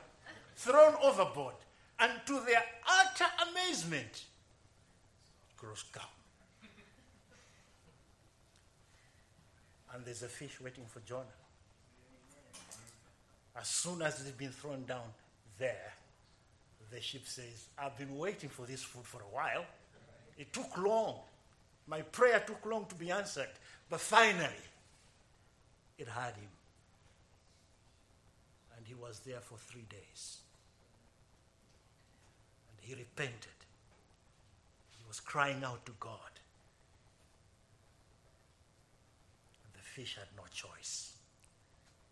[0.56, 1.54] thrown overboard,
[1.98, 4.24] and to their utter amazement,
[5.56, 6.04] grows calm.
[9.94, 11.24] and there's a fish waiting for Jonah.
[13.58, 15.12] As soon as he's been thrown down
[15.58, 15.92] there,
[16.90, 19.64] the ship says, I've been waiting for this food for a while.
[20.36, 21.16] It took long.
[21.86, 23.50] My prayer took long to be answered.
[23.88, 24.64] But finally,
[25.98, 26.48] it had him.
[28.76, 30.38] And he was there for three days.
[32.70, 33.58] And he repented.
[34.98, 36.18] He was crying out to God.
[39.64, 41.12] And the fish had no choice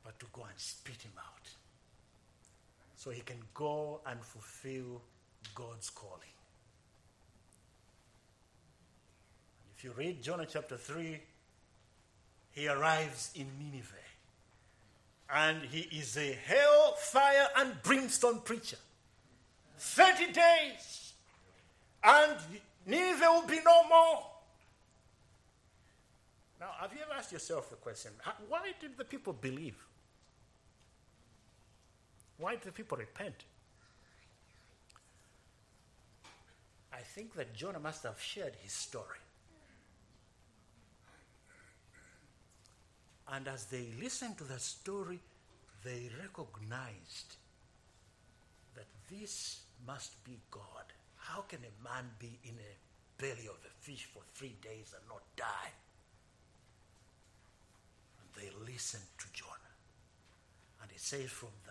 [0.05, 1.49] but to go and spit him out
[2.99, 5.01] so he can go and fulfill
[5.55, 6.35] God's calling.
[9.77, 11.21] If you read Jonah chapter 3,
[12.51, 13.95] he arrives in Nineveh.
[15.33, 18.79] And he is a hell, fire, and brimstone preacher.
[19.79, 21.13] 30 days.
[22.03, 22.37] And
[22.85, 24.27] Nineveh will be no more.
[26.59, 28.11] Now, have you ever asked yourself the question
[28.49, 29.77] why did the people believe?
[32.39, 33.45] Why the people repent?
[36.93, 39.19] I think that Jonah must have shared his story.
[43.31, 45.21] And as they listened to that story,
[45.85, 47.37] they recognized
[48.75, 50.93] that this must be God.
[51.17, 55.07] How can a man be in a belly of a fish for three days and
[55.09, 55.73] not die?
[58.21, 59.53] And they listened to Jonah.
[60.83, 61.68] And it says from the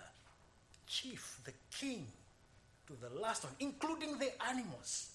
[0.88, 2.08] chief, the king,
[2.88, 5.10] to the last one, including the animals,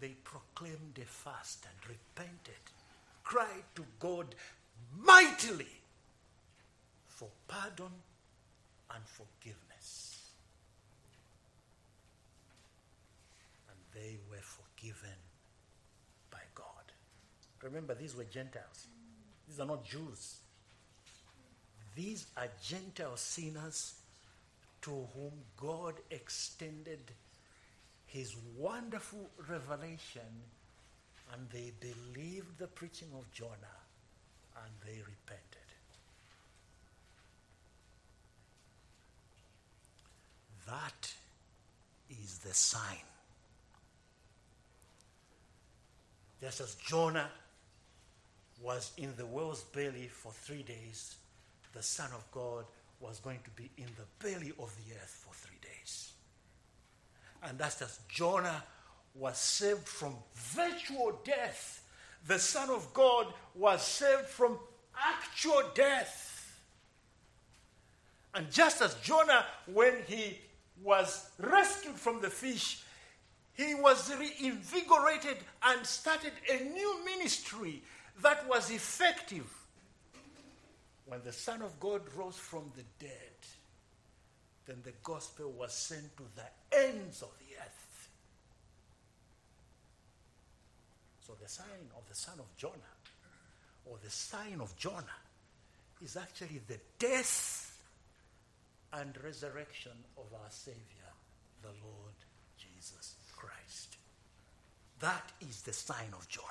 [0.00, 2.62] they proclaimed a fast and repented,
[3.24, 4.34] cried to God
[4.96, 5.66] mightily
[7.08, 7.90] for pardon
[8.94, 10.30] and forgiveness.
[13.68, 15.16] And they were forgiven
[16.30, 16.64] by God.
[17.62, 18.86] Remember, these were Gentiles,
[19.48, 20.36] these are not Jews.
[21.96, 23.94] These are Gentile sinners
[24.82, 27.00] to whom God extended
[28.06, 30.22] his wonderful revelation
[31.32, 33.78] and they believed the preaching of Jonah
[34.64, 35.58] and they repented.
[40.66, 41.12] That
[42.10, 42.96] is the sign.
[46.40, 47.28] Just as Jonah
[48.62, 51.16] was in the whale's belly for three days,
[51.74, 52.64] the Son of God
[53.00, 56.12] was going to be in the belly of the earth for three days.
[57.42, 58.62] And that's as Jonah
[59.14, 61.82] was saved from virtual death
[62.26, 64.58] the Son of God was saved from
[64.96, 66.60] actual death.
[68.34, 70.38] And just as Jonah, when he
[70.82, 72.82] was rescued from the fish,
[73.54, 77.82] he was reinvigorated and started a new ministry
[78.22, 79.46] that was effective.
[81.08, 83.10] When the Son of God rose from the dead,
[84.66, 88.08] then the gospel was sent to the ends of the earth.
[91.26, 92.74] So the sign of the son of Jonah,
[93.86, 95.04] or the sign of Jonah,
[96.04, 97.80] is actually the death
[98.92, 100.76] and resurrection of our Savior,
[101.62, 102.14] the Lord
[102.58, 103.96] Jesus Christ.
[105.00, 106.46] That is the sign of Jonah.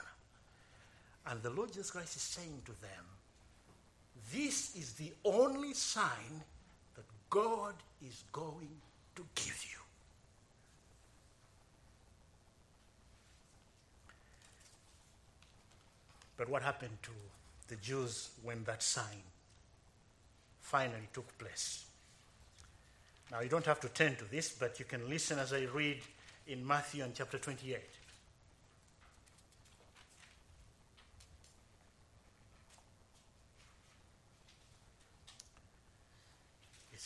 [1.27, 3.05] And the Lord Jesus Christ is saying to them,
[4.33, 6.41] This is the only sign
[6.95, 7.73] that God
[8.05, 8.69] is going
[9.15, 9.77] to give you.
[16.37, 17.11] But what happened to
[17.67, 19.23] the Jews when that sign
[20.61, 21.85] finally took place?
[23.31, 25.99] Now, you don't have to turn to this, but you can listen as I read
[26.47, 27.79] in Matthew and chapter 28.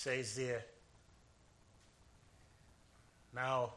[0.02, 0.64] Says there,
[3.36, 3.70] now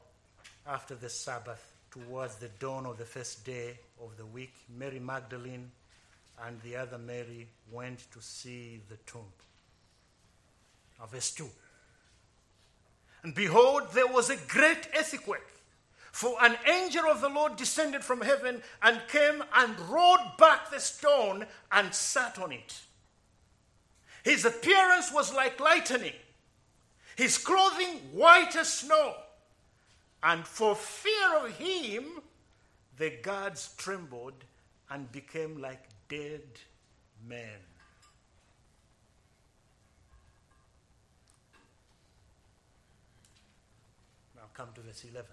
[0.66, 5.70] after the Sabbath, towards the dawn of the first day of the week, Mary Magdalene
[6.47, 9.31] and the other Mary went to see the tomb.
[10.99, 11.47] Now, verse 2.
[13.22, 15.41] And behold, there was a great earthquake,
[16.11, 20.81] for an angel of the Lord descended from heaven and came and rolled back the
[20.81, 22.81] stone and sat on it.
[24.25, 26.14] His appearance was like lightning,
[27.14, 29.14] his clothing white as snow.
[30.22, 32.05] And for fear of him,
[32.97, 34.45] the guards trembled
[34.91, 36.43] and became like dead
[37.29, 37.61] men.
[44.35, 45.27] Now come to verse 11.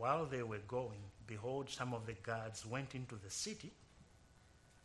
[0.00, 3.70] while they were going, behold, some of the guards went into the city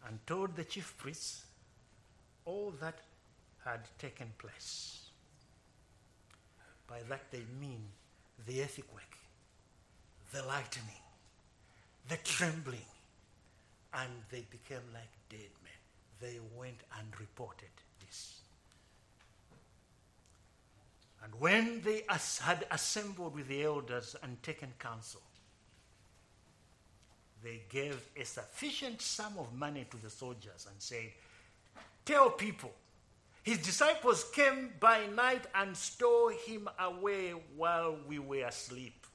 [0.07, 1.45] and told the chief priests
[2.45, 2.99] all that
[3.63, 5.07] had taken place.
[6.87, 7.81] By that they mean
[8.45, 9.17] the earthquake,
[10.31, 11.01] the lightning,
[12.07, 12.85] the trembling,
[13.93, 15.73] and they became like dead men.
[16.21, 17.69] They went and reported
[18.05, 18.41] this.
[21.23, 25.21] And when they as- had assembled with the elders and taken counsel,
[27.45, 31.11] they gave a sufficient sum of money to the soldiers and said,
[32.03, 32.73] Tell people,
[33.43, 39.05] his disciples came by night and stole him away while we were asleep.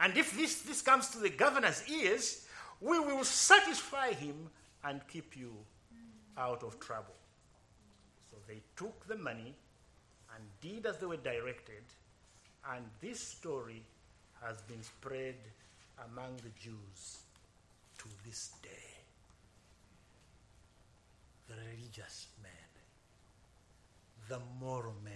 [0.00, 2.46] And if this, this comes to the governor's ears,
[2.80, 4.50] we will satisfy him
[4.82, 5.52] and keep you
[6.36, 7.14] out of trouble.
[8.30, 9.54] So they took the money
[10.34, 11.84] and did as they were directed,
[12.72, 13.82] and this story
[14.42, 15.36] has been spread
[16.06, 17.18] among the Jews
[17.98, 18.68] to this day.
[21.48, 22.52] The religious man,
[24.28, 25.12] the moral man,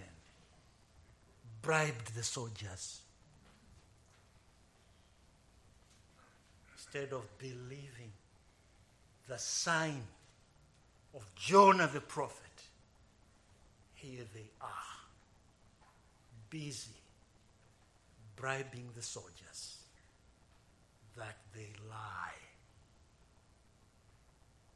[1.61, 2.99] bribed the soldiers
[6.73, 8.11] instead of believing
[9.27, 10.03] the sign
[11.15, 12.41] of Jonah the prophet.
[13.95, 14.99] Here they are,
[16.49, 16.91] busy
[18.35, 19.74] bribing the soldiers
[21.17, 22.41] that they lie,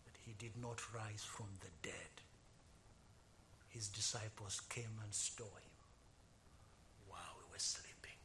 [0.05, 2.13] that he did not rise from the dead.
[3.69, 5.77] His disciples came and stole him
[7.07, 8.17] while we were sleeping.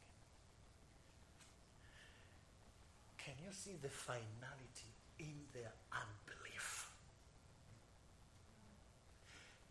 [3.17, 6.89] Can you see the finality in their unbelief?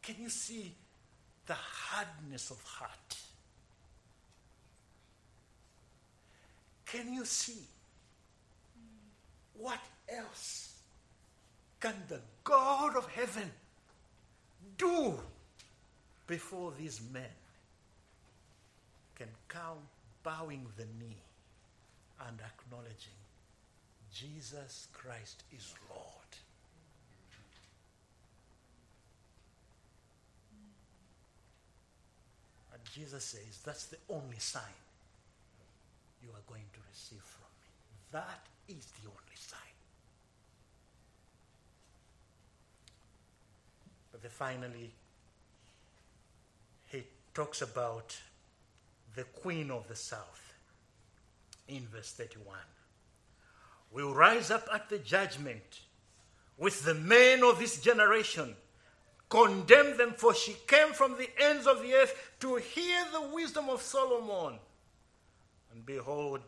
[0.02, 0.72] Can you see
[1.46, 3.16] the hardness of heart?
[6.84, 7.62] Can you see
[9.58, 10.74] what else
[11.80, 13.50] can the God of heaven
[14.78, 15.18] do
[16.26, 17.22] before these men
[19.16, 19.78] can come
[20.22, 21.22] bowing the knee
[22.26, 23.20] and acknowledging
[24.12, 26.00] Jesus Christ is Lord?
[32.72, 34.62] And Jesus says, That's the only sign
[36.22, 37.70] you are going to receive from me.
[38.12, 39.60] That is the only sign.
[44.12, 44.92] But then finally,
[46.88, 47.04] he
[47.34, 48.16] talks about
[49.14, 50.54] the queen of the south
[51.68, 52.56] in verse 31.
[53.92, 55.80] Will rise up at the judgment
[56.58, 58.56] with the men of this generation,
[59.28, 63.68] condemn them, for she came from the ends of the earth to hear the wisdom
[63.68, 64.58] of Solomon.
[65.72, 66.40] And behold,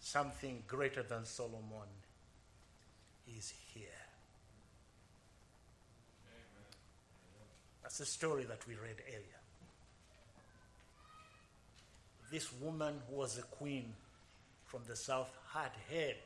[0.00, 1.88] something greater than Solomon
[3.36, 3.88] is here.
[7.82, 9.22] That's the story that we read earlier.
[12.30, 13.94] This woman who was a queen
[14.66, 16.16] from the south had heard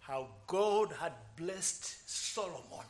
[0.00, 2.86] how God had blessed Solomon.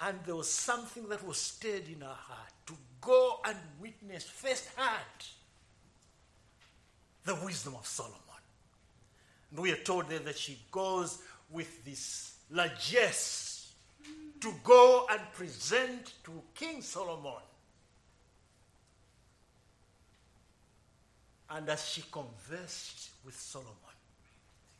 [0.00, 4.88] And there was something that was stirred in her heart to go and witness firsthand
[7.24, 8.18] the wisdom of Solomon.
[9.50, 11.18] And we are told there that she goes
[11.50, 13.72] with this largesse
[14.40, 17.42] to go and present to King Solomon.
[21.50, 23.76] And as she conversed with Solomon,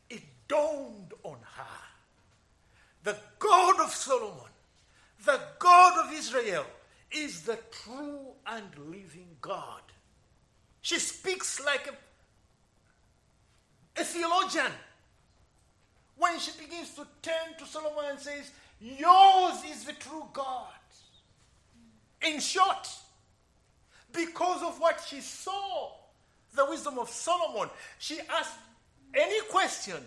[0.09, 1.93] it dawned on her
[3.03, 4.51] the God of Solomon,
[5.25, 6.65] the God of Israel,
[7.11, 9.81] is the true and living God.
[10.81, 11.93] She speaks like a,
[13.97, 14.71] a theologian
[16.17, 20.67] when she begins to turn to Solomon and says, Yours is the true God.
[22.21, 22.87] In short,
[24.11, 25.91] because of what she saw,
[26.55, 27.69] the wisdom of Solomon,
[27.99, 28.59] she asked
[29.13, 29.97] any question,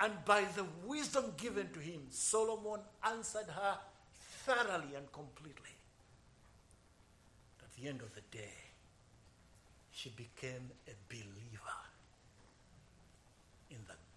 [0.00, 3.78] and by the wisdom given to him, Solomon answered her
[4.44, 5.74] thoroughly and completely.
[7.62, 8.54] At the end of the day,
[9.90, 11.35] she became a believer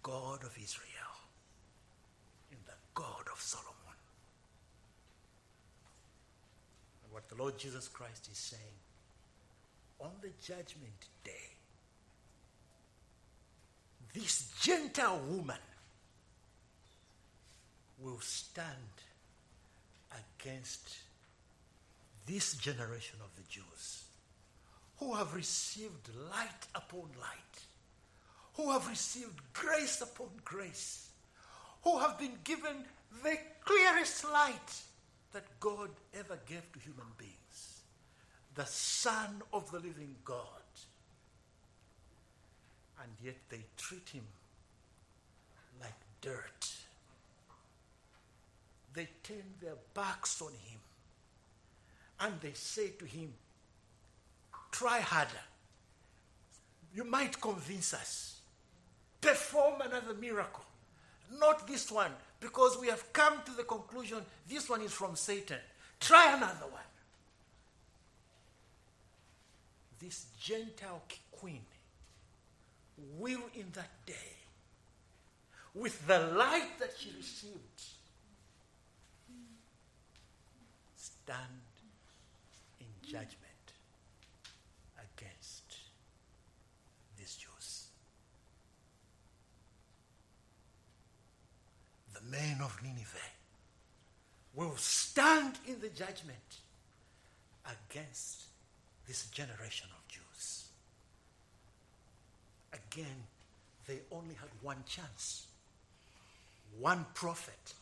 [0.02, 1.14] God of Israel,
[2.50, 3.74] in the God of Solomon.
[7.04, 8.62] And what the Lord Jesus Christ is saying
[10.00, 11.30] on the judgment day,
[14.14, 15.58] this Gentile woman
[18.00, 18.66] will stand
[20.10, 20.96] against
[22.26, 24.04] this generation of the Jews
[24.98, 27.64] who have received light upon light,
[28.60, 31.08] who have received grace upon grace,
[31.82, 32.84] who have been given
[33.22, 34.82] the clearest light
[35.32, 37.80] that God ever gave to human beings
[38.54, 40.36] the Son of the living God.
[43.02, 44.24] And yet they treat him
[45.80, 46.70] like dirt.
[48.92, 50.80] They turn their backs on him
[52.20, 53.32] and they say to him,
[54.70, 55.46] Try harder.
[56.94, 58.39] You might convince us.
[59.20, 60.64] Perform another miracle.
[61.38, 64.18] Not this one, because we have come to the conclusion
[64.48, 65.58] this one is from Satan.
[66.00, 66.82] Try another one.
[70.00, 71.60] This Gentile queen
[73.18, 74.14] will, in that day,
[75.74, 77.82] with the light that she received,
[80.96, 81.38] stand
[82.80, 83.36] in judgment
[84.98, 85.76] against
[87.18, 87.86] these Jews.
[92.14, 93.18] The men of Nineveh
[94.54, 96.58] will stand in the judgment
[97.66, 98.44] against
[99.06, 100.64] this generation of Jews.
[102.72, 103.24] Again,
[103.86, 105.46] they only had one chance,
[106.78, 107.74] one prophet,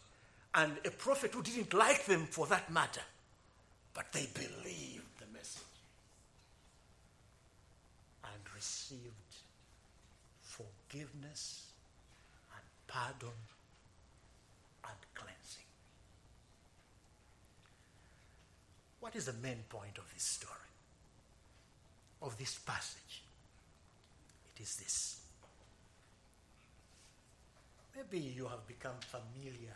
[0.55, 3.03] and a prophet who didn't like them for that matter,
[3.94, 5.62] but they believed the message
[8.24, 9.03] and received
[10.42, 11.66] forgiveness
[12.55, 13.36] and pardon
[14.84, 15.64] and cleansing.
[19.09, 20.52] What is the main point of this story?
[22.20, 23.22] Of this passage?
[24.54, 25.20] It is this.
[27.96, 29.72] Maybe you have become familiar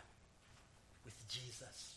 [1.03, 1.95] with Jesus.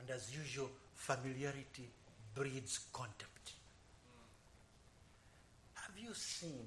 [0.00, 1.88] And as usual, familiarity
[2.34, 3.52] breeds contempt.
[5.74, 6.66] Have you seen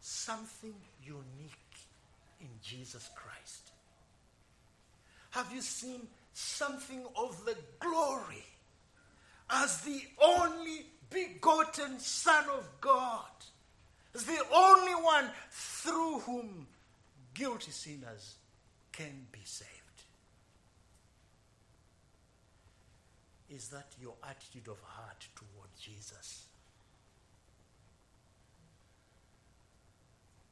[0.00, 1.74] something unique
[2.40, 3.72] in Jesus Christ?
[5.30, 8.44] Have you seen something of the glory
[9.50, 13.24] as the only begotten Son of God?
[14.14, 16.66] As the only one through whom
[17.34, 18.34] guilty sinners
[18.92, 19.68] can be saved.
[23.48, 26.44] Is that your attitude of heart toward Jesus?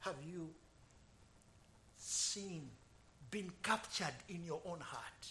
[0.01, 0.51] Have you
[1.97, 2.70] seen,
[3.31, 5.26] been captured in your own heart?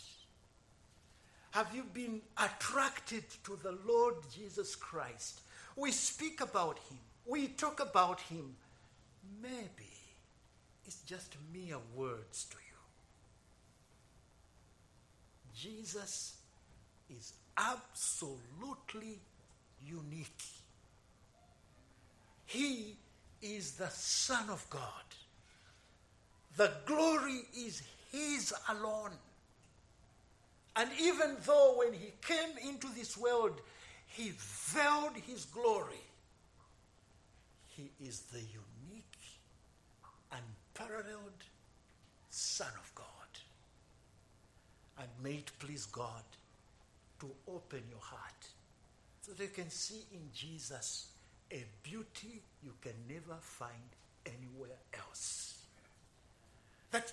[1.57, 5.41] Have you been attracted to the Lord Jesus Christ?
[5.75, 8.55] We speak about him, we talk about him.
[9.41, 9.91] Maybe
[10.85, 12.77] it's just mere words to you.
[15.55, 16.37] Jesus
[17.09, 19.17] is absolutely
[19.83, 20.43] unique.
[22.45, 22.97] He
[23.41, 25.07] is the Son of God.
[26.55, 27.81] The glory is
[28.11, 29.13] His alone.
[30.77, 33.59] And even though when He came into this world,
[34.07, 36.05] He veiled His glory,
[37.75, 39.03] He is the unique,
[40.31, 41.43] unparalleled
[42.29, 43.05] Son of God.
[44.99, 46.23] And may it please God
[47.19, 48.47] to open your heart
[49.21, 51.07] so that you can see in Jesus
[51.51, 53.71] a beauty you can never find
[54.25, 55.59] anywhere else.
[56.91, 57.11] That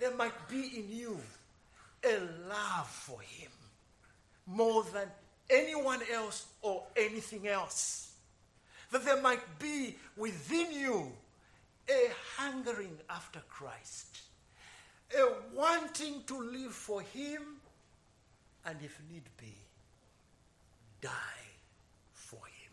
[0.00, 1.20] there might be in you
[2.06, 3.50] a love for Him
[4.46, 5.08] more than
[5.50, 8.12] anyone else or anything else.
[8.92, 11.12] That there might be within you
[11.88, 14.18] a hungering after Christ,
[15.16, 17.42] a wanting to live for Him,
[18.64, 19.54] and if need be,
[21.00, 21.10] die
[22.12, 22.72] for Him.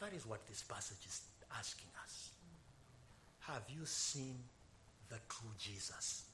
[0.00, 1.22] That is what this passage is
[1.56, 2.30] asking us.
[3.40, 4.36] Have you seen
[5.14, 6.24] the true Jesus?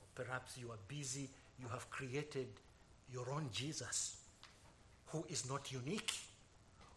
[0.00, 1.28] Or perhaps you are busy,
[1.60, 2.46] you have created
[3.12, 4.16] your own Jesus
[5.06, 6.12] who is not unique,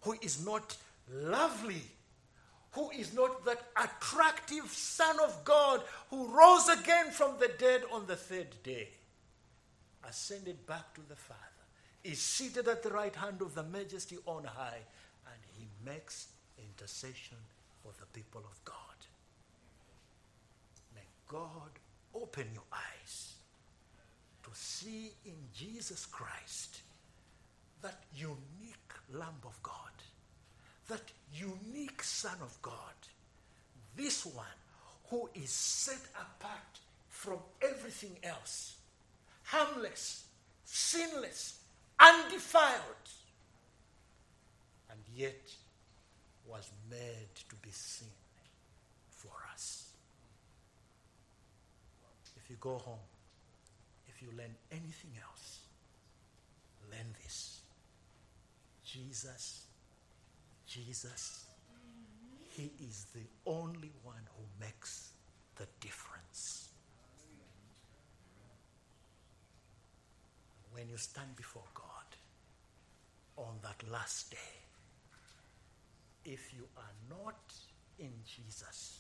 [0.02, 0.78] who is not
[1.12, 1.82] lovely,
[2.72, 8.06] who is not that attractive Son of God who rose again from the dead on
[8.06, 8.89] the third day,
[10.08, 11.41] ascended back to the Father,
[12.04, 14.82] is seated at the right hand of the Majesty on high,
[15.26, 16.28] and he makes
[16.58, 17.38] intercession
[17.82, 18.76] for the people of God.
[21.28, 21.72] God
[22.14, 23.34] open your eyes
[24.44, 26.82] to see in Jesus Christ
[27.82, 29.74] that unique Lamb of God,
[30.88, 31.04] that
[31.34, 32.74] unique Son of God,
[33.96, 34.46] this one
[35.10, 38.78] who is set apart from everything else,
[39.44, 40.26] harmless,
[40.66, 41.60] sinless,
[42.00, 43.10] undefiled,
[44.90, 45.42] and yet
[46.48, 48.08] was made to be sin
[49.10, 49.88] for us.
[52.48, 53.06] If you go home,
[54.08, 55.60] if you learn anything else,
[56.89, 57.60] learn this.
[58.86, 59.66] Jesus,
[60.66, 61.43] Jesus,
[62.48, 65.12] He is the only one who makes
[65.58, 66.70] the difference.
[70.72, 72.16] When you stand before God
[73.36, 74.38] on that last day,
[76.24, 77.54] if you are not
[78.00, 79.00] in Jesus,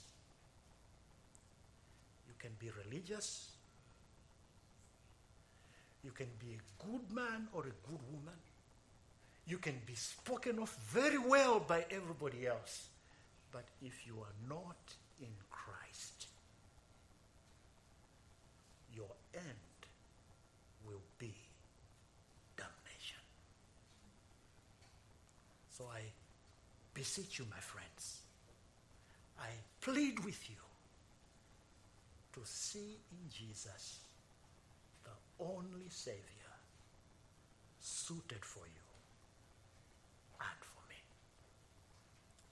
[2.39, 3.49] can be religious,
[6.03, 8.39] you can be a good man or a good woman,
[9.45, 12.87] you can be spoken of very well by everybody else,
[13.51, 14.77] but if you are not
[15.21, 16.27] in Christ,
[18.95, 19.43] your end
[20.85, 21.33] will be
[22.55, 23.23] damnation.
[25.77, 26.01] So I
[26.93, 28.21] beseech you, my friends,
[29.39, 29.49] I
[29.81, 30.66] plead with you
[32.37, 33.99] to see in Jesus
[35.03, 36.21] the only Savior
[37.79, 38.85] suited for you
[40.39, 40.95] and for me.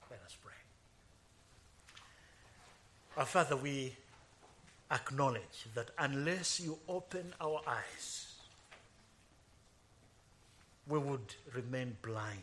[0.10, 0.54] Let us pray.
[3.18, 3.96] Our Father, we
[4.92, 8.34] acknowledge that unless you open our eyes,
[10.88, 12.42] we would remain blind